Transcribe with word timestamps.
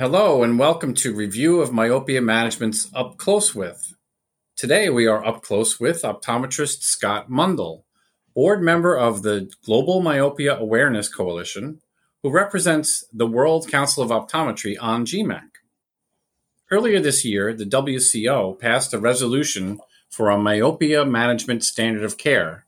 Hello, 0.00 0.42
and 0.42 0.58
welcome 0.58 0.94
to 0.94 1.14
Review 1.14 1.60
of 1.60 1.74
Myopia 1.74 2.22
Management's 2.22 2.90
Up 2.94 3.18
Close 3.18 3.54
With. 3.54 3.96
Today 4.56 4.88
we 4.88 5.06
are 5.06 5.22
up 5.22 5.42
close 5.42 5.78
with 5.78 6.00
optometrist 6.00 6.84
Scott 6.84 7.28
Mundle, 7.28 7.82
board 8.34 8.62
member 8.62 8.96
of 8.96 9.20
the 9.20 9.52
Global 9.62 10.00
Myopia 10.00 10.56
Awareness 10.56 11.14
Coalition, 11.14 11.82
who 12.22 12.30
represents 12.30 13.04
the 13.12 13.26
World 13.26 13.68
Council 13.68 14.02
of 14.02 14.08
Optometry 14.08 14.74
on 14.80 15.04
GMAC. 15.04 15.50
Earlier 16.70 17.00
this 17.00 17.22
year, 17.26 17.52
the 17.52 17.66
WCO 17.66 18.58
passed 18.58 18.94
a 18.94 18.98
resolution 18.98 19.80
for 20.08 20.30
a 20.30 20.38
myopia 20.38 21.04
management 21.04 21.62
standard 21.62 22.04
of 22.04 22.16
care, 22.16 22.64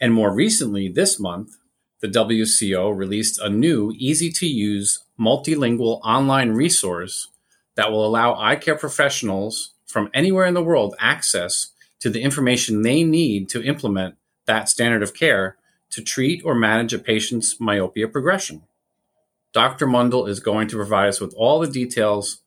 and 0.00 0.14
more 0.14 0.34
recently 0.34 0.88
this 0.88 1.20
month, 1.20 1.58
the 2.00 2.08
WCO 2.08 2.96
released 2.96 3.40
a 3.40 3.48
new, 3.48 3.92
easy 3.96 4.30
to 4.30 4.46
use, 4.46 5.04
multilingual 5.18 6.00
online 6.02 6.50
resource 6.50 7.28
that 7.76 7.90
will 7.90 8.06
allow 8.06 8.34
eye 8.34 8.56
care 8.56 8.76
professionals 8.76 9.72
from 9.86 10.10
anywhere 10.12 10.46
in 10.46 10.54
the 10.54 10.62
world 10.62 10.94
access 10.98 11.70
to 12.00 12.10
the 12.10 12.20
information 12.20 12.82
they 12.82 13.02
need 13.02 13.48
to 13.48 13.62
implement 13.62 14.16
that 14.46 14.68
standard 14.68 15.02
of 15.02 15.14
care 15.14 15.56
to 15.90 16.02
treat 16.02 16.42
or 16.44 16.54
manage 16.54 16.92
a 16.92 16.98
patient's 16.98 17.60
myopia 17.60 18.08
progression. 18.08 18.62
Dr. 19.52 19.86
Mundle 19.86 20.28
is 20.28 20.40
going 20.40 20.66
to 20.68 20.76
provide 20.76 21.08
us 21.08 21.20
with 21.20 21.32
all 21.36 21.60
the 21.60 21.68
details 21.68 22.42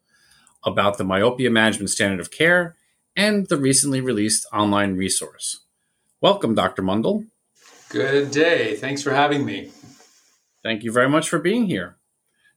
about 0.66 0.98
the 0.98 1.06
myopia 1.06 1.50
management 1.50 1.90
standard 1.90 2.20
of 2.20 2.30
care 2.30 2.76
and 3.16 3.48
the 3.48 3.58
recently 3.58 4.02
released 4.02 4.46
online 4.54 4.96
resource. 4.96 5.62
Welcome, 6.20 6.54
Dr. 6.54 6.84
Mundle. 6.84 7.28
Good 7.90 8.32
day. 8.32 8.76
Thanks 8.76 9.02
for 9.02 9.12
having 9.12 9.46
me. 9.46 9.72
Thank 10.62 10.84
you 10.84 10.92
very 10.92 11.08
much 11.08 11.30
for 11.30 11.40
being 11.40 11.68
here. 11.68 11.98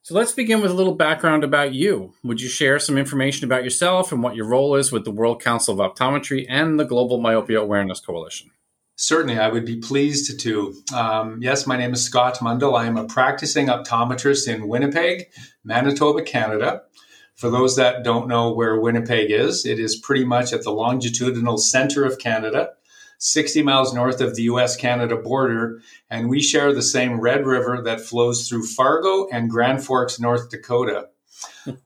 So 0.02 0.14
let's 0.14 0.32
begin 0.32 0.60
with 0.60 0.70
a 0.70 0.74
little 0.74 0.94
background 0.94 1.44
about 1.44 1.74
you. 1.74 2.14
Would 2.24 2.40
you 2.40 2.48
share 2.48 2.78
some 2.78 2.96
information 2.98 3.44
about 3.44 3.62
yourself 3.62 4.12
and 4.12 4.22
what 4.22 4.34
your 4.34 4.46
role 4.46 4.74
is 4.74 4.90
with 4.90 5.04
the 5.04 5.10
World 5.10 5.42
Council 5.42 5.78
of 5.78 5.94
Optometry 5.94 6.46
and 6.48 6.80
the 6.80 6.84
Global 6.84 7.20
Myopia 7.20 7.60
Awareness 7.60 8.00
Coalition? 8.00 8.50
Certainly, 8.96 9.38
I 9.38 9.48
would 9.48 9.64
be 9.64 9.76
pleased 9.76 10.40
to. 10.40 10.74
Um, 10.94 11.38
yes, 11.40 11.66
my 11.66 11.76
name 11.76 11.92
is 11.92 12.04
Scott 12.04 12.38
Mundle. 12.38 12.78
I 12.78 12.86
am 12.86 12.96
a 12.96 13.06
practicing 13.06 13.68
optometrist 13.68 14.48
in 14.48 14.68
Winnipeg, 14.68 15.26
Manitoba, 15.62 16.22
Canada. 16.22 16.82
For 17.36 17.48
those 17.48 17.76
that 17.76 18.02
don't 18.02 18.28
know 18.28 18.52
where 18.52 18.80
Winnipeg 18.80 19.30
is, 19.30 19.64
it 19.64 19.78
is 19.78 19.96
pretty 19.96 20.24
much 20.24 20.52
at 20.52 20.64
the 20.64 20.72
longitudinal 20.72 21.58
center 21.58 22.04
of 22.04 22.18
Canada. 22.18 22.70
60 23.20 23.62
miles 23.62 23.92
north 23.92 24.22
of 24.22 24.34
the 24.34 24.44
US 24.44 24.76
Canada 24.76 25.14
border, 25.14 25.82
and 26.08 26.30
we 26.30 26.40
share 26.40 26.72
the 26.72 26.82
same 26.82 27.20
Red 27.20 27.46
River 27.46 27.82
that 27.84 28.00
flows 28.00 28.48
through 28.48 28.64
Fargo 28.64 29.28
and 29.30 29.50
Grand 29.50 29.84
Forks, 29.84 30.18
North 30.18 30.48
Dakota. 30.50 31.08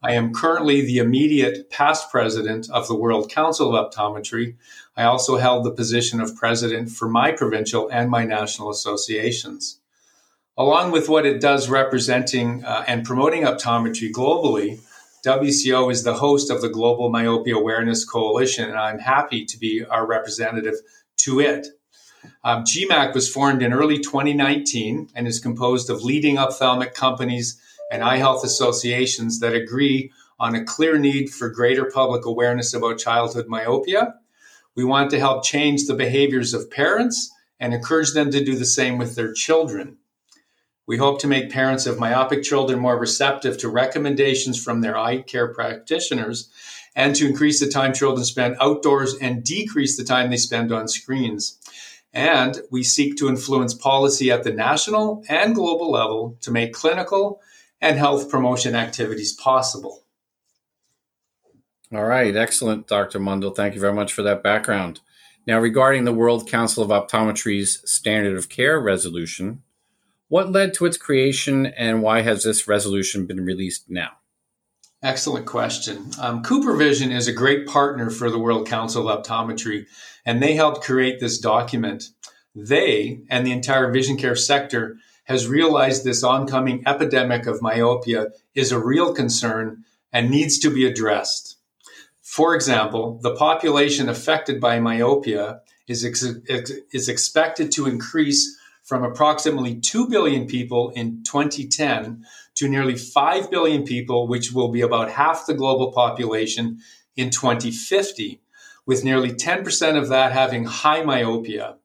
I 0.01 0.13
am 0.13 0.33
currently 0.33 0.81
the 0.81 0.99
immediate 0.99 1.71
past 1.71 2.09
president 2.11 2.71
of 2.71 2.87
the 2.87 2.95
World 2.95 3.31
Council 3.31 3.75
of 3.75 3.93
Optometry. 3.93 4.55
I 4.97 5.05
also 5.05 5.37
held 5.37 5.65
the 5.65 5.73
position 5.73 6.21
of 6.21 6.37
president 6.37 6.91
for 6.91 7.09
my 7.09 7.33
provincial 7.33 7.89
and 7.91 8.09
my 8.09 8.25
national 8.25 8.71
associations. 8.71 9.81
Along 10.57 10.93
with 10.93 11.09
what 11.09 11.27
it 11.27 11.41
does 11.41 11.69
representing 11.69 12.65
uh, 12.65 12.85
and 12.87 13.05
promoting 13.05 13.43
optometry 13.43 14.13
globally, 14.13 14.81
WCO 15.27 15.91
is 15.91 16.05
the 16.05 16.15
host 16.15 16.49
of 16.49 16.61
the 16.61 16.69
Global 16.69 17.11
Myopia 17.11 17.57
Awareness 17.57 18.05
Coalition, 18.05 18.69
and 18.69 18.79
I'm 18.79 19.01
happy 19.01 19.45
to 19.47 19.59
be 19.59 19.85
our 19.85 20.07
representative 20.07 20.75
to 21.25 21.41
it. 21.41 21.67
Um, 22.43 22.65
GMAC 22.65 23.15
was 23.15 23.29
formed 23.29 23.63
in 23.63 23.73
early 23.73 23.99
2019 23.99 25.11
and 25.15 25.27
is 25.27 25.41
composed 25.41 25.91
of 25.91 26.03
leading 26.03 26.39
ophthalmic 26.39 26.95
companies 26.95 27.61
and 27.91 28.03
eye 28.03 28.17
health 28.17 28.45
associations 28.45 29.41
that 29.41 29.55
agree 29.55 30.11
on 30.39 30.55
a 30.55 30.65
clear 30.65 30.99
need 30.99 31.31
for 31.31 31.49
greater 31.49 31.85
public 31.85 32.25
awareness 32.25 32.75
about 32.75 32.99
childhood 32.99 33.47
myopia. 33.49 34.15
We 34.75 34.85
want 34.85 35.11
to 35.11 35.21
help 35.21 35.45
change 35.45 35.87
the 35.87 35.95
behaviors 35.95 36.55
of 36.55 36.71
parents 36.71 37.31
and 37.61 37.73
encourage 37.73 38.13
them 38.13 38.31
to 38.31 38.45
do 38.45 38.57
the 38.57 38.65
same 38.65 38.99
with 38.99 39.15
their 39.15 39.33
children. 39.33 39.99
We 40.87 40.99
hope 40.99 41.21
to 41.21 41.27
make 41.27 41.51
parents 41.51 41.87
of 41.87 41.99
myopic 41.99 42.43
children 42.43 42.79
more 42.79 42.99
receptive 42.99 43.57
to 43.59 43.69
recommendations 43.71 44.63
from 44.63 44.81
their 44.81 44.99
eye 44.99 45.23
care 45.23 45.49
practitioners 45.49 46.51
and 46.95 47.15
to 47.17 47.27
increase 47.27 47.61
the 47.61 47.69
time 47.69 47.93
children 47.93 48.25
spend 48.25 48.57
outdoors 48.61 49.15
and 49.15 49.45
decrease 49.45 49.97
the 49.97 50.05
time 50.05 50.31
they 50.31 50.37
spend 50.37 50.73
on 50.73 50.89
screens. 50.89 51.59
And 52.13 52.61
we 52.71 52.85
seek 52.85 53.17
to 53.17 53.29
influence 53.29 53.75
policy 53.75 54.31
at 54.31 54.45
the 54.45 54.53
national 54.53 55.25
and 55.29 55.55
global 55.55 55.91
level 55.91 56.37
to 56.43 56.53
make 56.53 56.73
clinical 56.73 57.41
and 57.81 57.99
health 57.99 58.31
promotion 58.31 58.75
activities 58.75 59.33
possible. 59.33 60.05
All 61.93 62.05
right, 62.05 62.35
excellent, 62.35 62.87
Dr. 62.87 63.19
Mundle. 63.19 63.55
Thank 63.55 63.75
you 63.75 63.81
very 63.81 63.93
much 63.93 64.13
for 64.13 64.23
that 64.23 64.43
background. 64.43 65.01
Now, 65.47 65.59
regarding 65.61 66.05
the 66.05 66.13
World 66.13 66.49
Council 66.49 66.83
of 66.83 66.91
Optometry's 66.91 67.83
Standard 67.89 68.37
of 68.37 68.49
Care 68.49 68.81
resolution, 68.81 69.63
what 70.29 70.51
led 70.51 70.73
to 70.75 70.87
its 70.87 70.97
creation 70.97 71.67
and 71.67 72.03
why 72.03 72.23
has 72.23 72.45
this 72.45 72.67
resolution 72.67 73.27
been 73.27 73.45
released 73.45 73.91
now? 73.91 74.13
Excellent 75.05 75.45
question. 75.45 76.13
Um, 76.19 76.43
CooperVision 76.43 77.15
is 77.15 77.29
a 77.29 77.33
great 77.33 77.67
partner 77.67 78.09
for 78.09 78.31
the 78.31 78.39
World 78.39 78.67
Council 78.67 79.07
of 79.07 79.23
Optometry, 79.23 79.85
and 80.25 80.43
they 80.43 80.55
helped 80.55 80.83
create 80.83 81.21
this 81.21 81.37
document. 81.37 82.05
They 82.55 83.21
and 83.29 83.47
the 83.47 83.53
entire 83.53 83.93
vision 83.93 84.17
care 84.17 84.35
sector 84.35 84.97
has 85.25 85.47
realized 85.47 86.05
this 86.05 86.25
oncoming 86.25 86.85
epidemic 86.87 87.47
of 87.47 87.61
myopia 87.61 88.29
is 88.55 88.73
a 88.73 88.79
real 88.79 89.13
concern 89.13 89.85
and 90.11 90.31
needs 90.31 90.59
to 90.61 90.71
be 90.71 90.87
addressed. 90.87 91.59
For 92.23 92.55
example, 92.55 93.19
the 93.23 93.37
population 93.37 94.09
affected 94.09 94.59
by 94.59 94.81
myopia 94.81 95.61
is, 95.87 96.03
ex- 96.03 96.25
is 96.95 97.11
expected 97.11 97.71
to 97.73 97.87
increase 97.87 98.59
from 98.85 99.03
approximately 99.03 99.75
2 99.75 100.09
billion 100.09 100.47
people 100.47 100.91
in 100.91 101.23
2010 101.25 102.25
to 102.55 102.69
nearly 102.69 102.97
5 102.97 103.51
billion 103.51 103.83
people, 103.85 104.29
which 104.29 104.53
will 104.53 104.71
be 104.71 104.83
about 104.83 105.11
half 105.11 105.47
the 105.47 105.55
global 105.55 105.91
population 105.91 106.79
in 107.17 107.31
2050, 107.31 108.43
with 108.87 109.03
nearly 109.03 109.31
10% 109.31 109.97
of 109.97 110.09
that 110.09 110.33
having 110.33 110.65
high 110.65 111.03
myopia. 111.03 111.77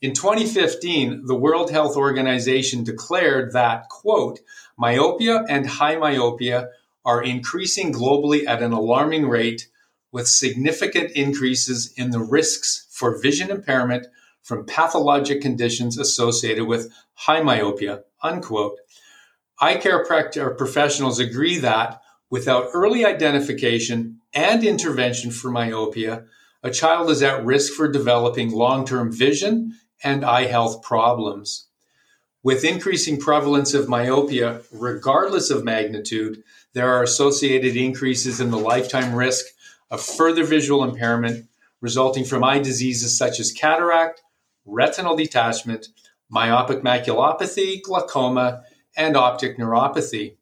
In 0.00 0.14
2015, 0.14 1.26
the 1.26 1.34
World 1.34 1.70
Health 1.70 1.96
Organization 1.96 2.84
declared 2.84 3.52
that, 3.52 3.88
quote, 3.90 4.38
myopia 4.78 5.44
and 5.48 5.66
high 5.66 5.96
myopia 5.96 6.68
are 7.04 7.22
increasing 7.22 7.92
globally 7.92 8.46
at 8.46 8.62
an 8.62 8.72
alarming 8.72 9.28
rate, 9.28 9.68
with 10.12 10.28
significant 10.28 11.10
increases 11.12 11.92
in 11.96 12.10
the 12.10 12.20
risks 12.20 12.86
for 12.90 13.20
vision 13.20 13.50
impairment 13.50 14.06
from 14.50 14.66
pathologic 14.66 15.40
conditions 15.40 15.96
associated 15.96 16.64
with 16.64 16.92
high 17.14 17.40
myopia, 17.40 18.02
unquote. 18.20 18.78
Eye 19.60 19.76
care 19.76 20.04
professionals 20.04 21.20
agree 21.20 21.58
that 21.58 22.02
without 22.30 22.70
early 22.74 23.04
identification 23.04 24.18
and 24.34 24.64
intervention 24.64 25.30
for 25.30 25.52
myopia, 25.52 26.24
a 26.64 26.70
child 26.72 27.10
is 27.10 27.22
at 27.22 27.44
risk 27.44 27.72
for 27.74 27.86
developing 27.86 28.50
long 28.50 28.84
term 28.84 29.12
vision 29.12 29.78
and 30.02 30.24
eye 30.24 30.46
health 30.46 30.82
problems. 30.82 31.68
With 32.42 32.64
increasing 32.64 33.20
prevalence 33.20 33.72
of 33.72 33.88
myopia, 33.88 34.62
regardless 34.72 35.50
of 35.50 35.62
magnitude, 35.62 36.42
there 36.72 36.92
are 36.92 37.04
associated 37.04 37.76
increases 37.76 38.40
in 38.40 38.50
the 38.50 38.58
lifetime 38.58 39.14
risk 39.14 39.46
of 39.92 40.02
further 40.02 40.42
visual 40.42 40.82
impairment 40.82 41.46
resulting 41.80 42.24
from 42.24 42.42
eye 42.42 42.58
diseases 42.58 43.16
such 43.16 43.38
as 43.38 43.52
cataract, 43.52 44.22
retinal 44.70 45.16
detachment, 45.16 45.88
myopic 46.28 46.82
maculopathy, 46.82 47.82
glaucoma, 47.82 48.62
and 48.96 49.16
optic 49.16 49.58
neuropathy. 49.58 50.36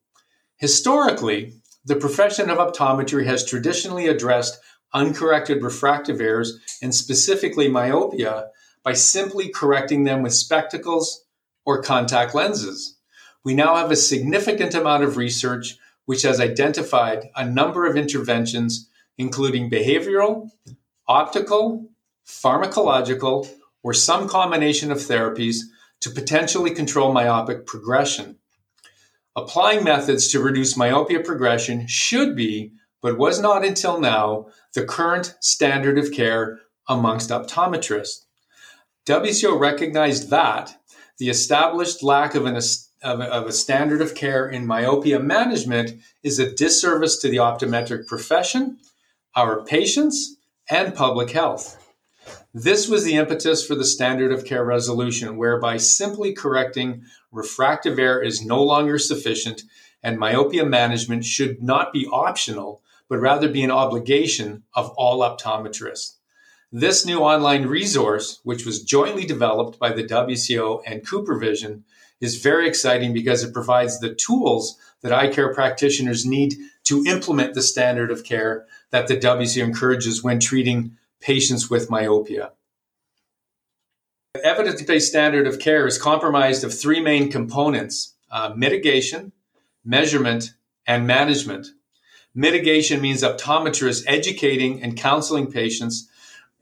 Historically, 0.56 1.54
the 1.84 1.96
profession 1.96 2.50
of 2.50 2.58
optometry 2.58 3.24
has 3.24 3.44
traditionally 3.44 4.06
addressed 4.06 4.60
uncorrected 4.92 5.62
refractive 5.62 6.20
errors 6.20 6.58
and 6.82 6.94
specifically 6.94 7.68
myopia 7.68 8.48
by 8.82 8.92
simply 8.92 9.48
correcting 9.48 10.04
them 10.04 10.22
with 10.22 10.34
spectacles 10.34 11.24
or 11.64 11.82
contact 11.82 12.34
lenses. 12.34 12.96
We 13.44 13.54
now 13.54 13.76
have 13.76 13.90
a 13.90 13.96
significant 13.96 14.74
amount 14.74 15.04
of 15.04 15.16
research 15.16 15.78
which 16.06 16.22
has 16.22 16.40
identified 16.40 17.28
a 17.36 17.44
number 17.44 17.86
of 17.86 17.96
interventions, 17.96 18.88
including 19.18 19.70
behavioral, 19.70 20.50
optical, 21.06 21.90
pharmacological, 22.26 23.48
or 23.88 23.94
some 23.94 24.28
combination 24.28 24.92
of 24.92 24.98
therapies 24.98 25.60
to 25.98 26.10
potentially 26.10 26.70
control 26.70 27.10
myopic 27.10 27.64
progression. 27.64 28.36
Applying 29.34 29.82
methods 29.82 30.28
to 30.28 30.42
reduce 30.42 30.76
myopia 30.76 31.20
progression 31.20 31.86
should 31.86 32.36
be, 32.36 32.72
but 33.00 33.16
was 33.16 33.40
not 33.40 33.64
until 33.64 33.98
now, 33.98 34.48
the 34.74 34.84
current 34.84 35.34
standard 35.40 35.96
of 35.96 36.12
care 36.12 36.60
amongst 36.86 37.30
optometrists. 37.30 38.26
WCO 39.06 39.58
recognized 39.58 40.28
that 40.28 40.76
the 41.16 41.30
established 41.30 42.02
lack 42.02 42.34
of 42.34 42.44
an 42.44 42.56
of 42.56 43.20
of 43.22 43.46
a 43.46 43.52
standard 43.52 44.02
of 44.02 44.14
care 44.14 44.46
in 44.46 44.66
myopia 44.66 45.18
management 45.18 45.98
is 46.22 46.38
a 46.38 46.54
disservice 46.54 47.16
to 47.16 47.30
the 47.30 47.38
optometric 47.38 48.06
profession, 48.06 48.76
our 49.34 49.64
patients, 49.64 50.36
and 50.68 50.94
public 50.94 51.30
health. 51.30 51.87
This 52.54 52.88
was 52.88 53.04
the 53.04 53.16
impetus 53.16 53.64
for 53.64 53.74
the 53.74 53.84
standard 53.84 54.32
of 54.32 54.44
care 54.44 54.64
resolution, 54.64 55.36
whereby 55.36 55.76
simply 55.76 56.32
correcting 56.32 57.02
refractive 57.30 57.98
error 57.98 58.22
is 58.22 58.44
no 58.44 58.62
longer 58.62 58.98
sufficient 58.98 59.62
and 60.02 60.18
myopia 60.18 60.64
management 60.64 61.24
should 61.24 61.62
not 61.62 61.92
be 61.92 62.06
optional, 62.06 62.82
but 63.08 63.18
rather 63.18 63.48
be 63.48 63.62
an 63.62 63.70
obligation 63.70 64.62
of 64.74 64.90
all 64.96 65.20
optometrists. 65.20 66.14
This 66.70 67.06
new 67.06 67.20
online 67.20 67.66
resource, 67.66 68.40
which 68.44 68.66
was 68.66 68.82
jointly 68.82 69.24
developed 69.24 69.78
by 69.78 69.92
the 69.92 70.04
WCO 70.04 70.82
and 70.86 71.06
CooperVision, 71.06 71.82
is 72.20 72.42
very 72.42 72.68
exciting 72.68 73.12
because 73.12 73.42
it 73.42 73.54
provides 73.54 74.00
the 74.00 74.14
tools 74.14 74.76
that 75.00 75.12
eye 75.12 75.28
care 75.28 75.54
practitioners 75.54 76.26
need 76.26 76.54
to 76.84 77.04
implement 77.06 77.54
the 77.54 77.62
standard 77.62 78.10
of 78.10 78.24
care 78.24 78.66
that 78.90 79.06
the 79.06 79.16
WCO 79.16 79.62
encourages 79.62 80.22
when 80.22 80.40
treating 80.40 80.96
patients 81.20 81.68
with 81.68 81.90
myopia. 81.90 82.52
The 84.34 84.44
evidence 84.44 84.82
based 84.82 85.08
standard 85.08 85.46
of 85.46 85.58
care 85.58 85.86
is 85.86 85.98
comprised 85.98 86.62
of 86.62 86.78
three 86.78 87.00
main 87.00 87.30
components 87.30 88.14
uh, 88.30 88.52
mitigation, 88.54 89.32
measurement, 89.84 90.52
and 90.86 91.06
management. 91.06 91.68
Mitigation 92.34 93.00
means 93.00 93.22
optometrists 93.22 94.04
educating 94.06 94.82
and 94.82 94.96
counseling 94.96 95.50
patients 95.50 96.08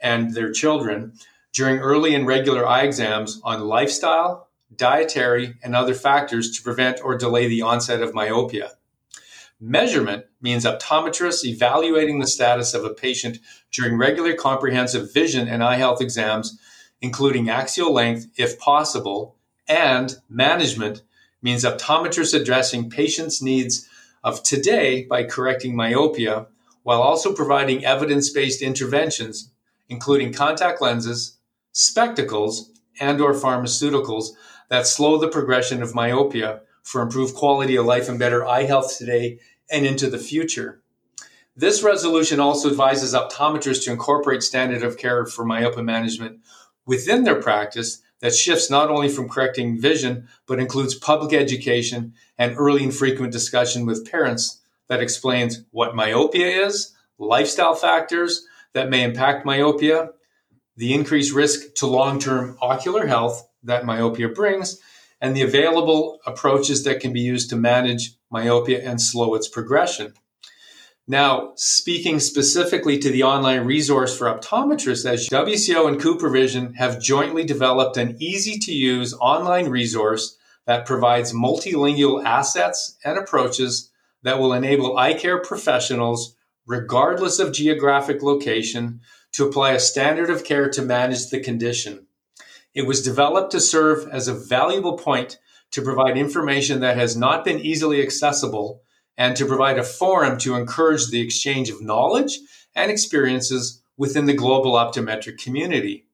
and 0.00 0.32
their 0.32 0.52
children 0.52 1.12
during 1.52 1.78
early 1.78 2.14
and 2.14 2.26
regular 2.26 2.66
eye 2.66 2.82
exams 2.82 3.40
on 3.42 3.60
lifestyle, 3.60 4.48
dietary, 4.74 5.54
and 5.62 5.74
other 5.74 5.94
factors 5.94 6.56
to 6.56 6.62
prevent 6.62 7.02
or 7.02 7.16
delay 7.16 7.48
the 7.48 7.62
onset 7.62 8.02
of 8.02 8.14
myopia. 8.14 8.70
Measurement 9.58 10.26
means 10.40 10.66
optometrists 10.66 11.44
evaluating 11.44 12.18
the 12.18 12.26
status 12.26 12.74
of 12.74 12.84
a 12.84 12.92
patient 12.92 13.38
during 13.72 13.96
regular 13.96 14.34
comprehensive 14.34 15.12
vision 15.12 15.48
and 15.48 15.64
eye 15.64 15.76
health 15.76 16.02
exams, 16.02 16.58
including 17.00 17.48
axial 17.48 17.92
length 17.92 18.26
if 18.36 18.58
possible, 18.58 19.36
and 19.66 20.16
management 20.28 21.02
means 21.40 21.64
optometrists 21.64 22.38
addressing 22.38 22.90
patients' 22.90 23.40
needs 23.40 23.88
of 24.22 24.42
today 24.42 25.04
by 25.04 25.24
correcting 25.24 25.74
myopia 25.74 26.46
while 26.82 27.00
also 27.00 27.32
providing 27.34 27.84
evidence 27.84 28.30
based 28.30 28.60
interventions, 28.60 29.50
including 29.88 30.32
contact 30.32 30.82
lenses, 30.82 31.38
spectacles, 31.72 32.70
and 33.00 33.20
or 33.20 33.32
pharmaceuticals 33.32 34.30
that 34.68 34.86
slow 34.86 35.18
the 35.18 35.28
progression 35.28 35.82
of 35.82 35.94
myopia 35.94 36.60
for 36.86 37.02
improved 37.02 37.34
quality 37.34 37.74
of 37.74 37.84
life 37.84 38.08
and 38.08 38.16
better 38.16 38.46
eye 38.46 38.62
health 38.62 38.96
today 38.96 39.40
and 39.68 39.84
into 39.84 40.08
the 40.08 40.18
future. 40.18 40.80
This 41.56 41.82
resolution 41.82 42.38
also 42.38 42.70
advises 42.70 43.12
optometrists 43.12 43.84
to 43.84 43.90
incorporate 43.90 44.44
standard 44.44 44.84
of 44.84 44.96
care 44.96 45.26
for 45.26 45.44
myopia 45.44 45.82
management 45.82 46.38
within 46.86 47.24
their 47.24 47.42
practice 47.42 48.02
that 48.20 48.36
shifts 48.36 48.70
not 48.70 48.88
only 48.88 49.08
from 49.08 49.28
correcting 49.28 49.80
vision, 49.80 50.28
but 50.46 50.60
includes 50.60 50.94
public 50.94 51.32
education 51.32 52.14
and 52.38 52.54
early 52.56 52.84
and 52.84 52.94
frequent 52.94 53.32
discussion 53.32 53.84
with 53.84 54.08
parents 54.08 54.60
that 54.86 55.02
explains 55.02 55.64
what 55.72 55.96
myopia 55.96 56.66
is, 56.66 56.94
lifestyle 57.18 57.74
factors 57.74 58.46
that 58.74 58.88
may 58.88 59.02
impact 59.02 59.44
myopia, 59.44 60.10
the 60.76 60.94
increased 60.94 61.34
risk 61.34 61.74
to 61.74 61.88
long 61.88 62.20
term 62.20 62.56
ocular 62.62 63.06
health 63.06 63.48
that 63.64 63.84
myopia 63.84 64.28
brings, 64.28 64.80
and 65.20 65.34
the 65.34 65.42
available 65.42 66.18
approaches 66.26 66.84
that 66.84 67.00
can 67.00 67.12
be 67.12 67.20
used 67.20 67.50
to 67.50 67.56
manage 67.56 68.12
myopia 68.30 68.82
and 68.82 69.00
slow 69.00 69.34
its 69.34 69.48
progression. 69.48 70.14
Now, 71.08 71.52
speaking 71.54 72.18
specifically 72.18 72.98
to 72.98 73.10
the 73.10 73.22
online 73.22 73.64
resource 73.64 74.16
for 74.16 74.26
optometrists, 74.26 75.08
as 75.08 75.28
WCO 75.28 75.86
and 75.86 76.00
CooperVision 76.00 76.74
have 76.76 77.00
jointly 77.00 77.44
developed 77.44 77.96
an 77.96 78.16
easy 78.18 78.58
to 78.58 78.72
use 78.72 79.14
online 79.14 79.68
resource 79.68 80.36
that 80.66 80.84
provides 80.84 81.32
multilingual 81.32 82.24
assets 82.24 82.98
and 83.04 83.16
approaches 83.16 83.92
that 84.24 84.40
will 84.40 84.52
enable 84.52 84.98
eye 84.98 85.14
care 85.14 85.40
professionals, 85.40 86.34
regardless 86.66 87.38
of 87.38 87.52
geographic 87.52 88.20
location, 88.20 89.00
to 89.30 89.46
apply 89.46 89.72
a 89.72 89.80
standard 89.80 90.28
of 90.28 90.42
care 90.42 90.68
to 90.70 90.82
manage 90.82 91.30
the 91.30 91.38
condition. 91.38 92.05
It 92.76 92.86
was 92.86 93.00
developed 93.00 93.52
to 93.52 93.60
serve 93.60 94.06
as 94.12 94.28
a 94.28 94.34
valuable 94.34 94.98
point 94.98 95.38
to 95.70 95.80
provide 95.80 96.18
information 96.18 96.80
that 96.80 96.98
has 96.98 97.16
not 97.16 97.42
been 97.42 97.58
easily 97.58 98.02
accessible 98.02 98.82
and 99.16 99.34
to 99.36 99.46
provide 99.46 99.78
a 99.78 99.82
forum 99.82 100.36
to 100.40 100.56
encourage 100.56 101.08
the 101.08 101.22
exchange 101.22 101.70
of 101.70 101.80
knowledge 101.80 102.38
and 102.74 102.90
experiences 102.90 103.82
within 103.96 104.26
the 104.26 104.34
global 104.34 104.72
optometric 104.72 105.38
community. 105.38 106.04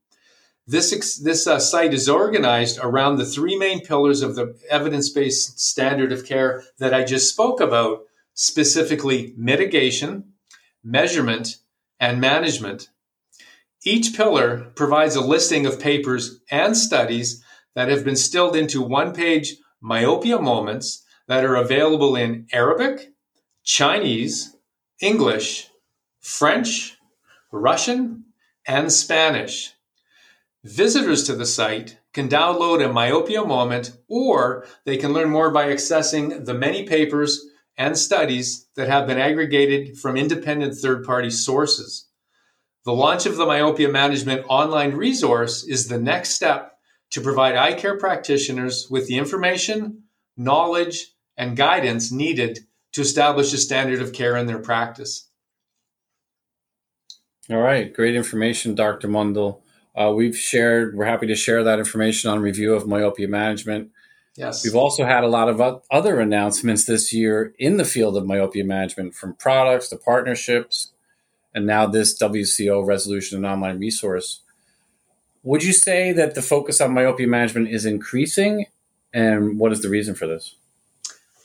This, 0.65 1.19
this 1.19 1.49
uh, 1.49 1.59
site 1.59 1.93
is 1.93 2.09
organized 2.09 2.79
around 2.81 3.17
the 3.17 3.27
three 3.27 3.59
main 3.59 3.85
pillars 3.85 4.23
of 4.23 4.37
the 4.37 4.57
evidence 4.71 5.11
based 5.11 5.59
standard 5.59 6.13
of 6.13 6.25
care 6.25 6.63
that 6.79 6.95
I 6.95 7.03
just 7.03 7.29
spoke 7.29 7.61
about, 7.61 8.03
specifically 8.35 9.35
mitigation, 9.37 10.35
measurement, 10.85 11.57
and 11.99 12.21
management. 12.21 12.89
Each 13.85 14.15
pillar 14.15 14.71
provides 14.77 15.17
a 15.17 15.21
listing 15.21 15.67
of 15.67 15.81
papers 15.81 16.39
and 16.51 16.77
studies 16.77 17.43
that 17.75 17.89
have 17.89 18.05
been 18.05 18.17
stilled 18.17 18.55
into 18.55 18.81
one 18.81 19.13
page 19.13 19.57
myopia 19.81 20.39
moments 20.39 21.05
that 21.27 21.45
are 21.45 21.57
available 21.57 22.15
in 22.15 22.47
Arabic, 22.53 23.13
Chinese, 23.65 24.57
English, 25.01 25.69
French, 26.21 26.97
Russian, 27.51 28.27
and 28.69 28.93
Spanish. 28.93 29.73
Visitors 30.63 31.25
to 31.25 31.35
the 31.35 31.47
site 31.47 31.99
can 32.13 32.29
download 32.29 32.85
a 32.85 32.93
myopia 32.93 33.45
moment 33.45 33.97
or 34.07 34.65
they 34.85 34.97
can 34.97 35.13
learn 35.13 35.29
more 35.29 35.51
by 35.51 35.67
accessing 35.67 36.45
the 36.45 36.55
many 36.55 36.85
papers 36.85 37.45
and 37.77 37.99
studies 37.99 38.69
that 38.77 38.89
have 38.89 39.09
been 39.09 39.19
aggregated 39.19 39.99
from 39.99 40.17
independent 40.17 40.77
third 40.77 41.05
party 41.05 41.31
sources. 41.31 42.07
The 42.85 42.93
launch 42.93 43.27
of 43.27 43.37
the 43.37 43.47
myopia 43.47 43.89
management 43.89 44.45
online 44.49 44.95
resource 44.95 45.65
is 45.65 45.87
the 45.87 46.01
next 46.01 46.31
step 46.31 46.79
to 47.11 47.21
provide 47.21 47.57
eye 47.57 47.75
care 47.75 47.97
practitioners 47.97 48.89
with 48.91 49.07
the 49.07 49.19
information, 49.19 50.05
knowledge, 50.37 51.13
and 51.37 51.57
guidance 51.57 52.11
needed 52.11 52.61
to 52.93 53.01
establish 53.01 53.53
a 53.53 53.59
standard 53.59 54.01
of 54.01 54.13
care 54.13 54.37
in 54.37 54.47
their 54.47 54.59
practice. 54.59 55.29
All 57.51 57.59
right, 57.59 57.93
great 57.93 58.15
information, 58.15 58.75
Dr. 58.75 59.09
Mundle. 59.09 59.61
Uh, 59.95 60.13
we've 60.15 60.37
shared, 60.37 60.97
we're 60.97 61.05
happy 61.05 61.27
to 61.27 61.35
share 61.35 61.63
that 61.65 61.79
information 61.79 62.31
on 62.31 62.41
review 62.41 62.75
of 62.75 62.87
myopia 62.87 63.29
management. 63.29 63.91
Yes. 64.37 64.65
We've 64.65 64.77
also 64.77 65.05
had 65.05 65.25
a 65.25 65.29
lot 65.29 65.49
of 65.49 65.83
other 65.91 66.19
announcements 66.19 66.85
this 66.85 67.13
year 67.13 67.55
in 67.59 67.77
the 67.77 67.85
field 67.85 68.17
of 68.17 68.27
myopia 68.27 68.65
management 68.65 69.15
from 69.15 69.35
products 69.35 69.89
to 69.89 69.97
partnerships, 69.97 70.92
and 71.55 71.67
now 71.67 71.87
this 71.87 72.19
WCO 72.19 72.87
resolution 72.87 73.37
and 73.37 73.47
online 73.47 73.79
resource. 73.79 74.41
Would 75.43 75.65
you 75.65 75.73
say 75.73 76.13
that 76.13 76.35
the 76.35 76.43
focus 76.43 76.81
on 76.81 76.95
myopia 76.95 77.27
management 77.27 77.69
is 77.69 77.85
increasing? 77.85 78.67
And 79.13 79.59
what 79.59 79.73
is 79.73 79.83
the 79.83 79.89
reason 79.89 80.15
for 80.15 80.27
this? 80.27 80.55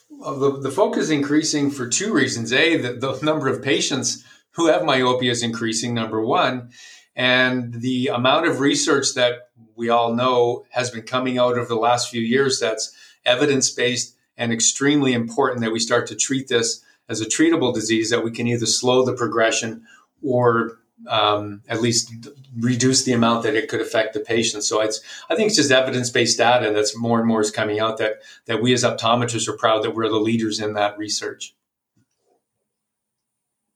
Well, 0.10 0.40
the, 0.40 0.60
the 0.60 0.72
focus 0.72 1.06
is 1.06 1.12
increasing 1.12 1.70
for 1.72 1.88
two 1.88 2.14
reasons. 2.14 2.54
A, 2.54 2.78
the, 2.78 2.94
the 2.94 3.20
number 3.24 3.48
of 3.48 3.62
patients 3.62 4.24
who 4.52 4.68
have 4.68 4.84
myopia 4.84 5.32
is 5.32 5.44
increasing, 5.44 5.94
number 5.94 6.22
one. 6.22 6.70
And 7.16 7.74
the 7.74 8.08
amount 8.08 8.48
of 8.48 8.60
research 8.60 9.16
that 9.16 9.50
we 9.76 9.90
all 9.90 10.14
know 10.14 10.66
has 10.70 10.90
been 10.92 11.04
coming 11.04 11.38
out 11.38 11.58
over 11.58 11.68
the 11.68 11.76
last 11.76 12.10
few 12.10 12.22
years 12.22 12.60
that's 12.60 12.96
evidence 13.26 13.70
based 13.70 14.16
and 14.38 14.54
extremely 14.54 15.14
important 15.14 15.62
that 15.62 15.72
we 15.72 15.80
start 15.80 16.08
to 16.08 16.16
treat 16.16 16.48
this 16.48 16.84
as 17.10 17.22
a 17.22 17.26
treatable 17.26 17.74
disease, 17.74 18.10
that 18.10 18.24
we 18.24 18.32
can 18.32 18.48
either 18.48 18.66
slow 18.66 19.04
the 19.04 19.14
progression 19.14 19.86
or 20.24 20.80
um, 21.08 21.62
at 21.70 21.82
least 21.82 22.12
reduce 22.60 23.04
the 23.04 23.14
amount 23.14 23.44
that 23.44 23.56
it 23.56 23.70
could 23.70 23.82
affect 23.82 24.14
the 24.14 24.20
patient. 24.20 24.64
So 24.64 24.82
it's, 24.82 25.02
I 25.30 25.36
think 25.36 25.48
it's 25.48 25.56
just 25.56 25.72
evidence-based 25.72 26.38
data 26.38 26.72
that's 26.72 26.98
more 26.98 27.20
and 27.20 27.28
more 27.28 27.42
is 27.42 27.52
coming 27.52 27.80
out 27.80 27.98
that 28.00 28.24
that 28.46 28.62
we 28.62 28.74
as 28.74 28.84
optometrists 28.84 29.48
are 29.48 29.58
proud 29.58 29.84
that 29.84 29.96
we're 29.96 30.10
the 30.10 30.16
leaders 30.16 30.60
in 30.60 30.74
that 30.74 30.98
research. 30.98 31.54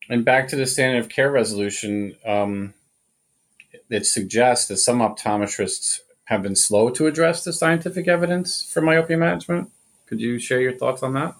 And 0.10 0.25
back 0.25 0.48
to 0.50 0.55
the 0.55 0.65
standard 0.65 1.00
of 1.00 1.10
care 1.10 1.31
resolution, 1.31 2.15
um, 2.25 2.74
it 3.89 4.05
suggests 4.05 4.67
that 4.67 4.77
some 4.77 5.00
optometrists 5.00 6.00
have 6.25 6.41
been 6.41 6.55
slow 6.55 6.89
to 6.89 7.07
address 7.07 7.43
the 7.43 7.53
scientific 7.53 8.07
evidence 8.07 8.63
for 8.63 8.81
myopia 8.81 9.17
management. 9.17 9.69
Could 10.07 10.19
you 10.19 10.39
share 10.39 10.60
your 10.60 10.77
thoughts 10.77 11.03
on 11.03 11.13
that? 11.13 11.36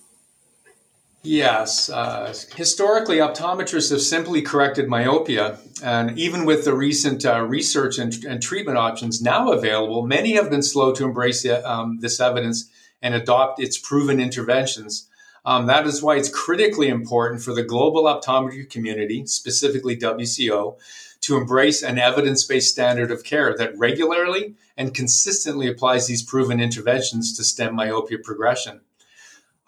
Yes. 1.24 1.90
Uh, 1.90 2.34
historically, 2.56 3.18
optometrists 3.18 3.92
have 3.92 4.02
simply 4.02 4.42
corrected 4.42 4.88
myopia. 4.88 5.60
And 5.84 6.18
even 6.18 6.46
with 6.46 6.66
the 6.66 6.74
recent 6.74 7.26
uh, 7.26 7.42
research 7.42 8.00
and, 8.00 8.14
and, 8.26 8.42
treatment 8.42 8.78
options 8.78 9.22
now 9.22 9.52
available, 9.52 10.06
many 10.06 10.34
have 10.34 10.50
been 10.50 10.64
slow 10.64 10.94
to 10.94 11.06
embrace 11.06 11.46
um, 11.46 12.00
this 12.00 12.20
evidence 12.20 12.70
and 13.02 13.14
adopt 13.14 13.60
its 13.60 13.78
proven 13.78 14.20
interventions. 14.20 15.08
Um, 15.46 15.68
that 15.68 15.88
is 15.88 16.02
why 16.02 16.18
it's 16.18 16.30
critically 16.30 16.88
important 16.88 17.42
for 17.42 17.54
the 17.54 17.64
global 17.64 18.04
optometry 18.04 18.70
community, 18.70 19.26
specifically 19.26 19.98
WCO, 19.98 20.78
to 21.22 21.38
embrace 21.38 21.84
an 21.84 22.00
evidence 22.00 22.46
based 22.46 22.72
standard 22.72 23.12
of 23.12 23.24
care 23.24 23.56
that 23.58 23.78
regularly 23.78 24.56
and 24.76 24.94
consistently 24.94 25.68
applies 25.68 26.08
these 26.08 26.24
proven 26.24 26.60
interventions 26.60 27.36
to 27.38 27.44
stem 27.44 27.76
myopia 27.76 28.18
progression. 28.18 28.82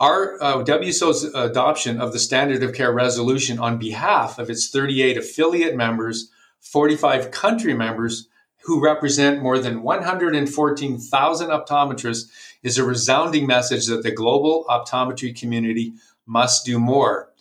Our 0.04 0.36
uh, 0.44 0.64
WCO's 0.66 1.24
adoption 1.34 2.02
of 2.02 2.12
the 2.12 2.20
standard 2.20 2.62
of 2.62 2.74
care 2.74 2.92
resolution 2.92 3.58
on 3.58 3.78
behalf 3.78 4.38
of 4.38 4.50
its 4.50 4.70
38 4.70 5.16
affiliate 5.16 5.78
members, 5.78 6.30
45 6.60 7.32
country 7.32 7.74
members 7.74 8.28
who 8.66 8.84
represent 8.84 9.42
more 9.42 9.58
than 9.58 9.82
114,000 9.82 11.50
optometrists 11.50 12.30
is 12.64 12.78
a 12.78 12.84
resounding 12.84 13.48
message 13.48 13.86
that 13.86 14.04
the 14.04 14.12
global 14.12 14.66
optometry 14.68 15.34
community 15.34 15.94
must 16.26 16.66
do 16.66 16.80
more. 16.80 17.32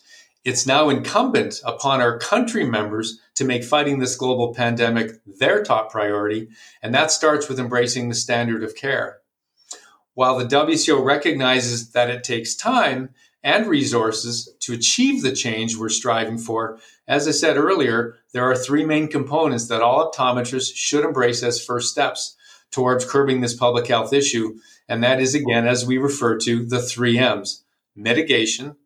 It's 0.45 0.65
now 0.65 0.89
incumbent 0.89 1.61
upon 1.65 2.01
our 2.01 2.17
country 2.17 2.65
members 2.65 3.19
to 3.35 3.45
make 3.45 3.65
fighting 3.65 3.99
this 3.99 4.15
global 4.15 4.55
pandemic 4.55 5.19
their 5.27 5.65
top 5.65 5.91
priority, 5.91 6.51
and 6.81 6.95
that 6.95 7.11
starts 7.11 7.49
with 7.49 7.59
embracing 7.59 8.09
the 8.09 8.15
standard 8.15 8.63
of 8.63 8.77
care. 8.77 9.22
While 10.15 10.39
the 10.39 10.45
WCO 10.45 11.03
recognizes 11.03 11.91
that 11.93 12.11
it 12.11 12.23
takes 12.25 12.55
time 12.55 13.11
and 13.43 13.67
resources 13.67 14.53
to 14.61 14.75
achieve 14.75 15.23
the 15.23 15.33
change 15.33 15.77
we're 15.77 15.89
striving 15.89 16.39
for, 16.39 16.79
as 17.09 17.27
I 17.27 17.33
said 17.33 17.57
earlier, 17.57 18.17
there 18.33 18.45
are 18.45 18.55
three 18.55 18.85
main 18.85 19.09
components 19.09 19.69
that 19.69 19.83
all 19.83 20.13
optometrists 20.13 20.75
should 20.75 21.05
embrace 21.05 21.43
as 21.43 21.65
first 21.65 21.91
steps 21.91 22.37
towards 22.71 23.05
curbing 23.05 23.41
this 23.41 23.55
public 23.55 23.87
health 23.87 24.13
issue. 24.13 24.59
And 24.89 25.03
that 25.03 25.21
is, 25.21 25.35
again, 25.35 25.67
as 25.67 25.87
we 25.87 25.99
refer 25.99 26.39
to, 26.39 26.65
the 26.65 26.83
three 26.83 27.19
M's 27.19 27.65
mitigation, 27.95 28.77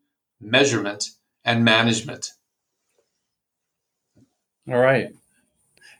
measurement, 0.40 1.10
and 1.44 1.64
management. 1.64 2.32
All 4.68 4.78
right. 4.78 5.10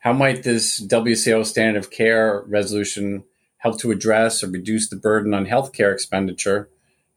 How 0.00 0.12
might 0.12 0.42
this 0.42 0.84
WCO 0.84 1.44
standard 1.44 1.78
of 1.78 1.90
care 1.90 2.42
resolution 2.46 3.24
help 3.66 3.80
to 3.80 3.90
address 3.90 4.44
or 4.44 4.48
reduce 4.48 4.88
the 4.88 4.96
burden 4.96 5.34
on 5.34 5.46
healthcare 5.46 5.92
expenditure 5.92 6.68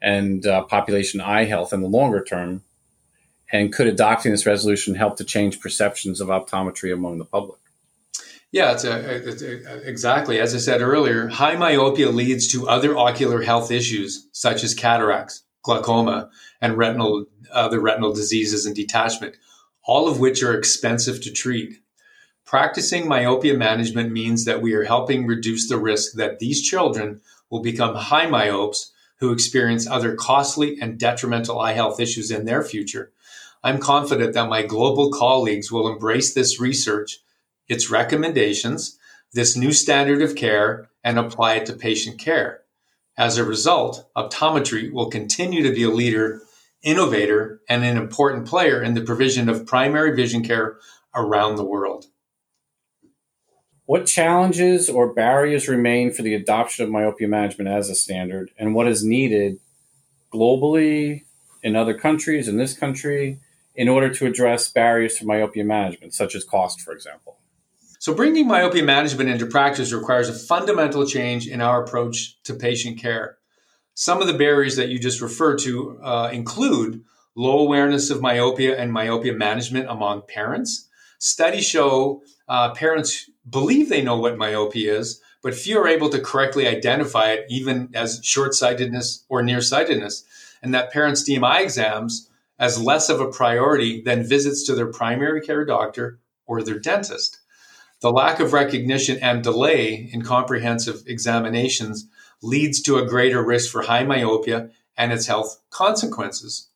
and 0.01 0.45
uh, 0.47 0.63
population 0.63 1.21
eye 1.21 1.45
health 1.45 1.71
in 1.71 1.81
the 1.81 1.87
longer 1.87 2.23
term? 2.23 2.63
And 3.51 3.73
could 3.73 3.87
adopting 3.87 4.31
this 4.31 4.45
resolution 4.45 4.95
help 4.95 5.17
to 5.17 5.23
change 5.23 5.59
perceptions 5.59 6.19
of 6.21 6.27
optometry 6.27 6.93
among 6.93 7.17
the 7.17 7.25
public? 7.25 7.59
Yeah, 8.51 8.71
it's, 8.71 8.83
a, 8.83 9.29
it's 9.29 9.41
a, 9.43 9.87
exactly. 9.87 10.39
As 10.39 10.55
I 10.55 10.57
said 10.57 10.81
earlier, 10.81 11.27
high 11.27 11.55
myopia 11.55 12.09
leads 12.09 12.47
to 12.49 12.67
other 12.67 12.97
ocular 12.97 13.43
health 13.43 13.69
issues 13.69 14.27
such 14.31 14.63
as 14.63 14.73
cataracts, 14.73 15.43
glaucoma, 15.61 16.29
and 16.61 16.77
retinal 16.77 17.25
other 17.51 17.79
retinal 17.79 18.13
diseases 18.13 18.65
and 18.65 18.75
detachment, 18.75 19.35
all 19.83 20.07
of 20.07 20.19
which 20.19 20.41
are 20.41 20.57
expensive 20.57 21.21
to 21.21 21.31
treat. 21.31 21.79
Practicing 22.49 23.07
myopia 23.07 23.53
management 23.53 24.11
means 24.11 24.45
that 24.45 24.59
we 24.59 24.73
are 24.73 24.85
helping 24.85 25.27
reduce 25.27 25.69
the 25.69 25.77
risk 25.77 26.13
that 26.13 26.39
these 26.39 26.67
children 26.67 27.21
will 27.51 27.61
become 27.61 27.93
high 27.93 28.25
myopes 28.25 28.91
who 29.19 29.31
experience 29.31 29.85
other 29.85 30.15
costly 30.15 30.75
and 30.81 30.97
detrimental 30.97 31.59
eye 31.59 31.73
health 31.73 31.99
issues 31.99 32.31
in 32.31 32.45
their 32.45 32.63
future. 32.63 33.11
I'm 33.63 33.77
confident 33.77 34.33
that 34.33 34.49
my 34.49 34.63
global 34.63 35.11
colleagues 35.11 35.71
will 35.71 35.87
embrace 35.87 36.33
this 36.33 36.59
research, 36.59 37.19
its 37.67 37.91
recommendations, 37.91 38.97
this 39.31 39.55
new 39.55 39.71
standard 39.71 40.23
of 40.23 40.35
care, 40.35 40.89
and 41.03 41.19
apply 41.19 41.57
it 41.57 41.67
to 41.67 41.73
patient 41.73 42.17
care. 42.17 42.61
As 43.15 43.37
a 43.37 43.45
result, 43.45 44.09
optometry 44.17 44.91
will 44.91 45.11
continue 45.11 45.61
to 45.61 45.71
be 45.71 45.83
a 45.83 45.91
leader, 45.91 46.41
innovator, 46.81 47.61
and 47.69 47.85
an 47.85 47.95
important 47.95 48.47
player 48.47 48.81
in 48.81 48.95
the 48.95 49.01
provision 49.01 49.49
of 49.49 49.67
primary 49.67 50.15
vision 50.15 50.43
care 50.43 50.79
around 51.13 51.55
the 51.55 51.63
world. 51.63 52.07
What 53.89 54.05
challenges 54.05 54.87
or 54.87 55.11
barriers 55.11 55.67
remain 55.67 56.11
for 56.11 56.21
the 56.21 56.35
adoption 56.35 56.85
of 56.85 56.91
myopia 56.91 57.27
management 57.27 57.71
as 57.71 57.89
a 57.89 57.95
standard, 57.95 58.51
and 58.55 58.75
what 58.75 58.87
is 58.87 59.03
needed 59.03 59.59
globally 60.31 61.23
in 61.63 61.75
other 61.75 61.95
countries, 61.95 62.47
in 62.47 62.57
this 62.57 62.77
country, 62.77 63.39
in 63.73 63.89
order 63.89 64.13
to 64.13 64.27
address 64.27 64.69
barriers 64.69 65.15
to 65.15 65.25
myopia 65.25 65.63
management, 65.63 66.13
such 66.13 66.35
as 66.35 66.43
cost, 66.43 66.81
for 66.81 66.93
example? 66.93 67.39
So, 67.97 68.13
bringing 68.13 68.47
myopia 68.47 68.83
management 68.83 69.27
into 69.27 69.47
practice 69.47 69.91
requires 69.91 70.29
a 70.29 70.35
fundamental 70.35 71.03
change 71.07 71.47
in 71.47 71.59
our 71.59 71.83
approach 71.83 72.39
to 72.43 72.53
patient 72.53 72.99
care. 72.99 73.37
Some 73.95 74.21
of 74.21 74.27
the 74.27 74.37
barriers 74.37 74.75
that 74.75 74.89
you 74.89 74.99
just 74.99 75.19
referred 75.19 75.57
to 75.61 75.99
uh, 76.03 76.29
include 76.31 77.03
low 77.35 77.57
awareness 77.57 78.11
of 78.11 78.21
myopia 78.21 78.79
and 78.79 78.93
myopia 78.93 79.33
management 79.33 79.89
among 79.89 80.21
parents. 80.27 80.88
Studies 81.19 81.65
show 81.67 82.23
uh, 82.47 82.73
parents 82.73 83.29
believe 83.47 83.89
they 83.89 84.01
know 84.01 84.17
what 84.17 84.37
myopia 84.37 84.97
is, 84.97 85.21
but 85.41 85.53
few 85.53 85.77
are 85.77 85.87
able 85.87 86.09
to 86.09 86.19
correctly 86.19 86.65
identify 86.65 87.31
it, 87.31 87.45
even 87.49 87.89
as 87.93 88.21
short 88.23 88.53
sightedness 88.53 89.25
or 89.29 89.41
nearsightedness, 89.41 90.23
and 90.63 90.73
that 90.73 90.91
parents 90.91 91.23
deem 91.23 91.43
eye 91.43 91.61
exams 91.61 92.29
as 92.57 92.81
less 92.81 93.09
of 93.09 93.19
a 93.19 93.31
priority 93.31 94.01
than 94.01 94.23
visits 94.27 94.65
to 94.65 94.75
their 94.75 94.87
primary 94.87 95.41
care 95.41 95.65
doctor 95.65 96.19
or 96.45 96.63
their 96.63 96.79
dentist. 96.79 97.39
The 98.01 98.11
lack 98.11 98.39
of 98.39 98.53
recognition 98.53 99.17
and 99.21 99.43
delay 99.43 100.09
in 100.13 100.21
comprehensive 100.21 101.03
examinations 101.05 102.07
leads 102.41 102.81
to 102.83 102.97
a 102.97 103.05
greater 103.05 103.43
risk 103.43 103.69
for 103.71 103.81
high 103.81 104.03
myopia 104.03 104.69
and 104.97 105.11
its 105.11 105.27
health 105.27 105.59
consequences. 105.69 106.69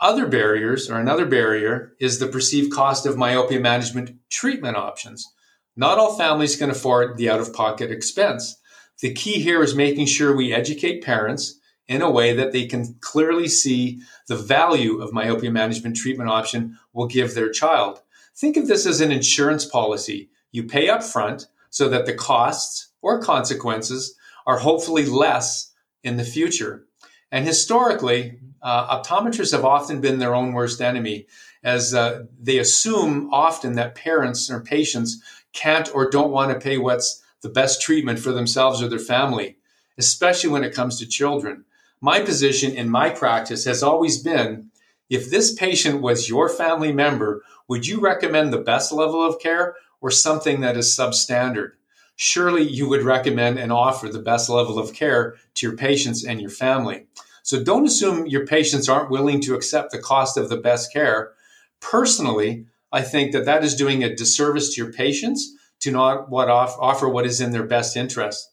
Other 0.00 0.26
barriers, 0.26 0.90
or 0.90 0.98
another 0.98 1.24
barrier, 1.24 1.92
is 1.98 2.18
the 2.18 2.26
perceived 2.26 2.72
cost 2.72 3.06
of 3.06 3.16
myopia 3.16 3.60
management 3.60 4.16
treatment 4.30 4.76
options. 4.76 5.32
Not 5.74 5.98
all 5.98 6.18
families 6.18 6.56
can 6.56 6.70
afford 6.70 7.16
the 7.16 7.30
out 7.30 7.40
of 7.40 7.54
pocket 7.54 7.90
expense. 7.90 8.56
The 9.00 9.12
key 9.12 9.40
here 9.40 9.62
is 9.62 9.74
making 9.74 10.06
sure 10.06 10.34
we 10.34 10.52
educate 10.52 11.04
parents 11.04 11.58
in 11.88 12.02
a 12.02 12.10
way 12.10 12.34
that 12.34 12.52
they 12.52 12.66
can 12.66 12.96
clearly 13.00 13.48
see 13.48 14.00
the 14.28 14.36
value 14.36 15.00
of 15.00 15.12
myopia 15.12 15.50
management 15.50 15.96
treatment 15.96 16.28
option 16.28 16.78
will 16.92 17.06
give 17.06 17.34
their 17.34 17.50
child. 17.50 18.02
Think 18.34 18.56
of 18.56 18.66
this 18.66 18.86
as 18.86 19.00
an 19.00 19.12
insurance 19.12 19.64
policy. 19.64 20.30
You 20.50 20.64
pay 20.64 20.88
up 20.88 21.02
front 21.02 21.46
so 21.70 21.88
that 21.88 22.06
the 22.06 22.14
costs 22.14 22.90
or 23.00 23.20
consequences 23.20 24.14
are 24.46 24.58
hopefully 24.58 25.06
less 25.06 25.72
in 26.02 26.16
the 26.16 26.24
future. 26.24 26.85
And 27.32 27.46
historically, 27.46 28.38
uh, 28.62 29.02
optometrists 29.02 29.52
have 29.52 29.64
often 29.64 30.00
been 30.00 30.18
their 30.18 30.34
own 30.34 30.52
worst 30.52 30.80
enemy 30.80 31.26
as 31.62 31.94
uh, 31.94 32.24
they 32.40 32.58
assume 32.58 33.28
often 33.32 33.74
that 33.74 33.94
parents 33.94 34.50
or 34.50 34.60
patients 34.60 35.20
can't 35.52 35.92
or 35.94 36.10
don't 36.10 36.30
want 36.30 36.52
to 36.52 36.60
pay 36.60 36.78
what's 36.78 37.22
the 37.42 37.48
best 37.48 37.82
treatment 37.82 38.18
for 38.18 38.32
themselves 38.32 38.82
or 38.82 38.88
their 38.88 38.98
family, 38.98 39.56
especially 39.98 40.50
when 40.50 40.64
it 40.64 40.74
comes 40.74 40.98
to 40.98 41.06
children. 41.06 41.64
My 42.00 42.20
position 42.20 42.72
in 42.72 42.88
my 42.88 43.10
practice 43.10 43.64
has 43.64 43.82
always 43.82 44.22
been 44.22 44.70
if 45.08 45.30
this 45.30 45.54
patient 45.54 46.02
was 46.02 46.28
your 46.28 46.48
family 46.48 46.92
member, 46.92 47.42
would 47.68 47.86
you 47.86 48.00
recommend 48.00 48.52
the 48.52 48.58
best 48.58 48.92
level 48.92 49.24
of 49.24 49.38
care 49.38 49.76
or 50.00 50.10
something 50.10 50.60
that 50.60 50.76
is 50.76 50.96
substandard? 50.96 51.72
Surely 52.16 52.62
you 52.62 52.88
would 52.88 53.02
recommend 53.02 53.58
and 53.58 53.70
offer 53.70 54.08
the 54.08 54.18
best 54.18 54.48
level 54.48 54.78
of 54.78 54.94
care 54.94 55.36
to 55.54 55.66
your 55.66 55.76
patients 55.76 56.24
and 56.24 56.40
your 56.40 56.50
family. 56.50 57.06
So 57.42 57.62
don't 57.62 57.86
assume 57.86 58.26
your 58.26 58.46
patients 58.46 58.88
aren't 58.88 59.10
willing 59.10 59.40
to 59.42 59.54
accept 59.54 59.92
the 59.92 59.98
cost 59.98 60.36
of 60.36 60.48
the 60.48 60.56
best 60.56 60.92
care. 60.92 61.32
Personally, 61.80 62.66
I 62.90 63.02
think 63.02 63.32
that 63.32 63.44
that 63.44 63.62
is 63.62 63.76
doing 63.76 64.02
a 64.02 64.14
disservice 64.14 64.74
to 64.74 64.82
your 64.82 64.92
patients 64.92 65.52
to 65.80 65.90
not 65.90 66.30
what 66.30 66.48
off, 66.48 66.76
offer 66.80 67.08
what 67.08 67.26
is 67.26 67.40
in 67.40 67.52
their 67.52 67.66
best 67.66 67.96
interest. 67.96 68.50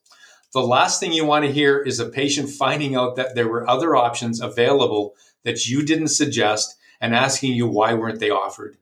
The 0.53 0.62
last 0.62 1.00
thing 1.00 1.13
you 1.13 1.25
want 1.25 1.46
to 1.46 1.51
hear 1.51 1.79
is 1.79 2.00
a 2.00 2.10
patient 2.10 2.50
finding 2.50 2.96
out 2.96 3.15
that 3.15 3.34
there 3.34 3.48
were 3.48 3.67
other 3.67 3.96
options 3.96 4.39
available 4.39 5.15
that 5.43 5.67
you 5.67 5.84
didn't 5.84 6.10
suggest 6.10 6.75
and 7.01 7.15
asking 7.15 7.53
you 7.53 7.65
why 7.67 7.93
weren't 7.93 8.20
they 8.20 8.29
offered. 8.29 8.77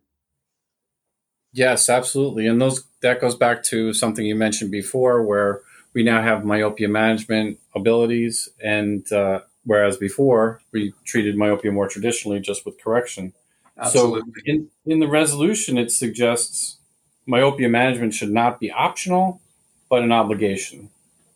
Yes, 1.54 1.90
absolutely. 1.90 2.48
And 2.48 2.62
those 2.62 2.86
that 3.02 3.20
goes 3.20 3.36
back 3.36 3.64
to 3.64 3.94
something 3.94 4.26
you 4.26 4.36
mentioned 4.36 4.72
before 4.72 5.24
where 5.24 5.62
we 5.94 6.04
now 6.04 6.22
have 6.22 6.46
myopia 6.46 6.88
management 6.88 7.60
abilities 7.76 8.50
and 8.64 9.12
uh, 9.12 9.42
whereas 9.66 9.98
before 9.98 10.62
we 10.72 10.94
treated 11.04 11.36
myopia 11.36 11.72
more 11.72 11.88
traditionally 11.88 12.40
just 12.40 12.66
with 12.66 12.82
correction. 12.82 13.34
Absolutely. 13.78 14.22
So 14.22 14.42
in, 14.46 14.70
in 14.86 15.00
the 15.00 15.08
resolution, 15.08 15.78
it 15.78 15.92
suggests 15.92 16.78
myopia 17.26 17.70
management 17.70 18.14
should 18.14 18.32
not 18.32 18.60
be 18.60 18.72
optional, 18.72 19.42
but 19.90 20.04
an 20.04 20.12
obligation. 20.12 20.90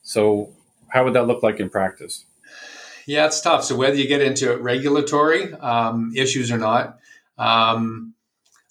So 0.04 0.52
how 0.90 1.04
would 1.04 1.14
that 1.14 1.28
look 1.28 1.44
like 1.44 1.60
in 1.60 1.70
practice? 1.70 2.26
Yeah, 3.06 3.28
it's 3.28 3.42
tough. 3.42 3.64
So 3.64 3.76
whether 3.76 3.96
you 3.96 4.08
get 4.08 4.22
into 4.22 4.58
regulatory 4.58 5.54
um, 5.54 6.12
issues 6.16 6.52
or 6.52 6.58
not, 6.58 6.98
um, 7.38 8.15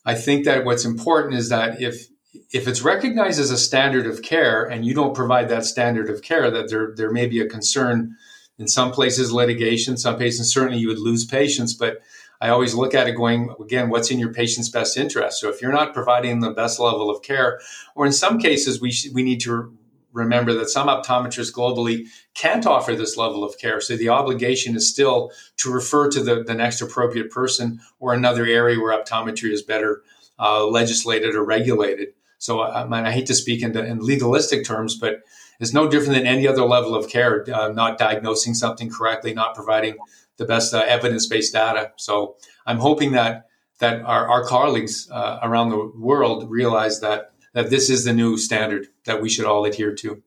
I 0.05 0.15
think 0.15 0.45
that 0.45 0.65
what's 0.65 0.85
important 0.85 1.35
is 1.35 1.49
that 1.49 1.81
if 1.81 2.09
if 2.51 2.69
it's 2.69 2.83
recognized 2.83 3.41
as 3.41 3.51
a 3.51 3.59
standard 3.59 4.07
of 4.07 4.23
care 4.23 4.65
and 4.65 4.85
you 4.85 4.95
don't 4.95 5.15
provide 5.15 5.49
that 5.49 5.65
standard 5.65 6.11
of 6.11 6.23
care, 6.23 6.51
that 6.51 6.69
there 6.71 6.93
there 6.97 7.11
may 7.11 7.27
be 7.27 7.41
a 7.41 7.49
concern 7.49 8.17
In 8.59 8.69
some 8.69 8.93
places, 8.93 9.33
litigation. 9.33 9.97
Some 9.97 10.17
patients 10.17 10.53
certainly, 10.53 10.79
you 10.79 10.89
would 10.89 11.01
lose 11.01 11.25
patients. 11.25 11.75
But 11.75 11.99
I 12.41 12.51
always 12.51 12.75
look 12.75 12.95
at 12.95 13.09
it 13.09 13.17
going 13.17 13.51
again, 13.61 13.89
what's 13.89 14.11
in 14.11 14.19
your 14.19 14.33
patient's 14.33 14.69
best 14.69 14.97
interest? 14.97 15.41
So 15.41 15.49
if 15.49 15.61
you're 15.61 15.73
not 15.73 15.95
providing 15.95 16.41
the 16.41 16.53
best 16.53 16.79
level 16.79 17.11
of 17.11 17.23
care, 17.23 17.61
or 17.97 18.07
in 18.07 18.13
some 18.13 18.39
cases, 18.39 18.81
we 18.81 18.93
sh- 18.93 19.09
we 19.13 19.23
need 19.23 19.41
to 19.41 19.77
remember 20.15 20.55
that 20.55 20.71
some 20.71 20.87
optometrists 20.87 21.53
globally 21.53 22.07
can't 22.35 22.67
offer 22.67 22.95
this 22.95 23.17
level 23.17 23.45
of 23.45 23.59
care. 23.59 23.81
So 23.81 23.97
the 23.97 24.09
obligation 24.09 24.77
is 24.77 24.89
still 24.89 25.33
to 25.59 25.71
refer 25.71 26.09
to 26.11 26.23
the, 26.23 26.43
the 26.43 26.55
next 26.55 26.81
appropriate 26.81 27.31
person 27.31 27.81
or 27.99 28.15
another 28.15 28.47
area 28.47 28.81
where 28.81 28.99
optometry 28.99 29.53
is 29.53 29.61
better 29.61 30.03
uh, 30.39 30.67
legislated 30.67 31.35
or 31.35 31.45
regulated. 31.45 32.09
So 32.39 32.63
I, 32.63 32.85
mean, 32.85 33.05
I 33.07 33.11
hate 33.11 33.27
to 33.27 33.35
speak 33.35 33.63
in, 33.63 33.77
in, 33.77 34.01
legalistic 34.01 34.65
terms, 34.65 34.97
but 34.97 35.23
it's 35.61 35.73
no 35.73 35.89
different 35.89 36.15
than 36.15 36.27
any 36.27 36.47
other 36.47 36.65
level 36.65 36.95
of 36.95 37.09
care, 37.09 37.45
uh, 37.53 37.69
not 37.69 37.99
diagnosing 37.99 38.55
something 38.55 38.91
correctly, 38.91 39.35
not 39.35 39.55
providing 39.55 39.97
the 40.37 40.45
best 40.45 40.75
uh, 40.75 40.85
evidence-based 40.87 41.53
data. 41.53 41.93
So 41.97 42.37
I'm 42.67 42.79
hoping 42.79 43.13
that 43.13 43.47
that 43.81 44.03
our, 44.03 44.29
our 44.29 44.45
colleagues 44.45 45.11
uh, 45.11 45.41
around 45.43 45.71
the 45.71 45.93
world 45.97 46.49
realize 46.49 47.01
that 47.01 47.34
that 47.55 47.71
this 47.71 47.89
is 47.89 48.05
the 48.05 48.13
new 48.13 48.37
standard 48.37 48.89
that 49.07 49.23
we 49.23 49.31
should 49.31 49.47
all 49.47 49.65
adhere 49.65 49.95
to. 49.95 50.23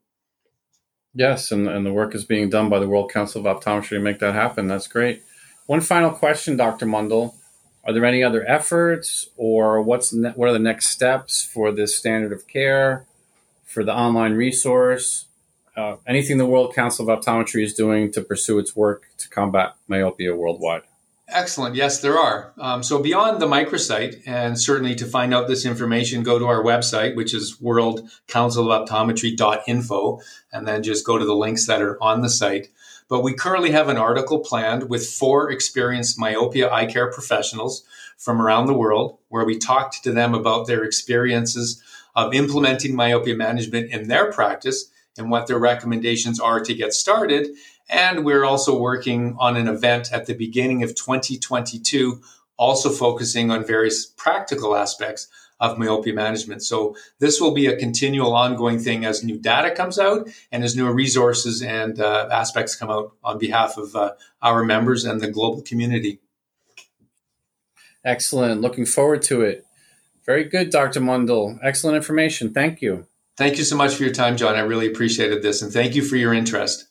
Yes, 1.13 1.51
and, 1.51 1.67
and 1.67 1.85
the 1.85 1.93
work 1.93 2.15
is 2.15 2.25
being 2.25 2.49
done 2.49 2.69
by 2.69 2.79
the 2.79 2.87
World 2.87 3.11
Council 3.11 3.45
of 3.45 3.57
Optometry 3.57 3.89
to 3.89 3.99
make 3.99 4.19
that 4.19 4.33
happen. 4.33 4.67
That's 4.67 4.87
great. 4.87 5.21
One 5.65 5.81
final 5.81 6.11
question, 6.11 6.57
Dr. 6.57 6.85
Mundle. 6.85 7.35
Are 7.83 7.93
there 7.93 8.05
any 8.05 8.23
other 8.23 8.45
efforts, 8.47 9.29
or 9.37 9.81
what's 9.81 10.13
ne- 10.13 10.31
what 10.31 10.49
are 10.49 10.53
the 10.53 10.59
next 10.59 10.89
steps 10.89 11.43
for 11.43 11.71
this 11.71 11.95
standard 11.95 12.33
of 12.33 12.47
care, 12.47 13.05
for 13.65 13.83
the 13.83 13.93
online 13.93 14.33
resource? 14.33 15.25
Uh, 15.75 15.97
anything 16.05 16.37
the 16.37 16.45
World 16.45 16.73
Council 16.73 17.09
of 17.09 17.19
Optometry 17.19 17.63
is 17.63 17.73
doing 17.73 18.11
to 18.11 18.21
pursue 18.21 18.59
its 18.59 18.75
work 18.75 19.07
to 19.17 19.29
combat 19.29 19.75
myopia 19.87 20.35
worldwide? 20.35 20.83
Excellent. 21.29 21.75
Yes, 21.75 21.99
there 21.99 22.17
are. 22.17 22.53
Um, 22.57 22.81
so 22.81 23.03
beyond 23.03 23.41
the 23.41 23.47
microsite, 23.47 24.21
and 24.25 24.57
certainly 24.57 24.95
to 24.95 25.05
find 25.05 25.33
out 25.33 25.49
this 25.49 25.65
information, 25.65 26.23
go 26.23 26.39
to 26.39 26.45
our 26.45 26.63
website, 26.63 27.17
which 27.17 27.33
is 27.33 27.57
worldcouncilofoptometry.info, 27.57 30.21
and 30.53 30.65
then 30.65 30.83
just 30.83 31.05
go 31.05 31.17
to 31.17 31.25
the 31.25 31.35
links 31.35 31.67
that 31.67 31.81
are 31.81 32.01
on 32.01 32.21
the 32.21 32.29
site. 32.29 32.69
But 33.09 33.23
we 33.23 33.33
currently 33.33 33.71
have 33.71 33.89
an 33.89 33.97
article 33.97 34.39
planned 34.39 34.89
with 34.89 35.05
four 35.05 35.51
experienced 35.51 36.17
myopia 36.17 36.71
eye 36.71 36.85
care 36.85 37.11
professionals 37.11 37.83
from 38.17 38.41
around 38.41 38.67
the 38.67 38.73
world, 38.73 39.17
where 39.27 39.45
we 39.45 39.57
talked 39.57 40.01
to 40.03 40.13
them 40.13 40.33
about 40.33 40.67
their 40.67 40.85
experiences 40.85 41.83
of 42.15 42.33
implementing 42.33 42.95
myopia 42.95 43.35
management 43.35 43.91
in 43.91 44.07
their 44.07 44.31
practice 44.31 44.89
and 45.17 45.29
what 45.29 45.47
their 45.47 45.59
recommendations 45.59 46.39
are 46.39 46.61
to 46.61 46.73
get 46.73 46.93
started 46.93 47.49
and 47.89 48.25
we're 48.25 48.43
also 48.43 48.77
working 48.77 49.35
on 49.39 49.55
an 49.55 49.67
event 49.67 50.11
at 50.11 50.25
the 50.25 50.33
beginning 50.33 50.83
of 50.83 50.95
2022, 50.95 52.21
also 52.57 52.89
focusing 52.89 53.51
on 53.51 53.65
various 53.65 54.05
practical 54.05 54.75
aspects 54.75 55.27
of 55.59 55.77
myopia 55.77 56.13
management. 56.13 56.61
So 56.63 56.95
this 57.19 57.41
will 57.41 57.53
be 57.53 57.67
a 57.67 57.75
continual 57.75 58.35
ongoing 58.35 58.79
thing 58.79 59.05
as 59.05 59.23
new 59.23 59.39
data 59.39 59.71
comes 59.71 59.97
out 59.97 60.29
and 60.51 60.63
as 60.63 60.75
new 60.75 60.91
resources 60.91 61.61
and 61.61 61.99
uh, 61.99 62.29
aspects 62.31 62.75
come 62.75 62.89
out 62.89 63.13
on 63.23 63.39
behalf 63.39 63.77
of 63.77 63.95
uh, 63.95 64.11
our 64.41 64.63
members 64.63 65.03
and 65.03 65.19
the 65.19 65.31
global 65.31 65.61
community. 65.61 66.19
Excellent. 68.03 68.61
Looking 68.61 68.85
forward 68.85 69.21
to 69.23 69.41
it. 69.41 69.65
Very 70.25 70.43
good, 70.43 70.69
Dr. 70.69 70.99
Mundle. 70.99 71.57
Excellent 71.63 71.95
information. 71.95 72.53
Thank 72.53 72.81
you. 72.81 73.07
Thank 73.37 73.57
you 73.57 73.63
so 73.63 73.75
much 73.75 73.95
for 73.95 74.03
your 74.03 74.13
time, 74.13 74.37
John. 74.37 74.55
I 74.55 74.59
really 74.59 74.87
appreciated 74.87 75.41
this 75.41 75.61
and 75.61 75.71
thank 75.71 75.95
you 75.95 76.03
for 76.03 76.17
your 76.17 76.33
interest. 76.33 76.87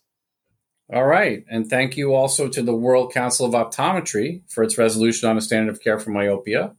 All 0.92 1.06
right. 1.06 1.44
And 1.50 1.68
thank 1.68 1.96
you 1.96 2.14
also 2.14 2.48
to 2.48 2.62
the 2.62 2.74
World 2.74 3.12
Council 3.12 3.46
of 3.46 3.52
Optometry 3.52 4.42
for 4.48 4.62
its 4.62 4.78
resolution 4.78 5.28
on 5.28 5.36
a 5.36 5.40
standard 5.40 5.72
of 5.72 5.82
care 5.82 5.98
for 5.98 6.10
myopia 6.10 6.74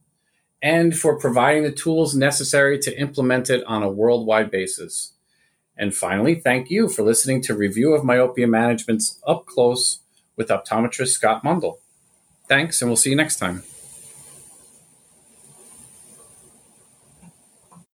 and 0.62 0.96
for 0.96 1.18
providing 1.18 1.62
the 1.62 1.72
tools 1.72 2.14
necessary 2.14 2.78
to 2.80 2.98
implement 2.98 3.50
it 3.50 3.62
on 3.64 3.82
a 3.82 3.90
worldwide 3.90 4.50
basis. 4.50 5.12
And 5.76 5.94
finally, 5.94 6.34
thank 6.34 6.70
you 6.70 6.88
for 6.88 7.02
listening 7.02 7.42
to 7.42 7.54
Review 7.54 7.94
of 7.94 8.04
Myopia 8.04 8.48
Management's 8.48 9.20
Up 9.26 9.46
Close 9.46 10.00
with 10.36 10.48
optometrist 10.48 11.08
Scott 11.08 11.44
Mundle. 11.44 11.78
Thanks, 12.48 12.80
and 12.80 12.90
we'll 12.90 12.96
see 12.96 13.10
you 13.10 13.16
next 13.16 13.36
time. 13.36 13.62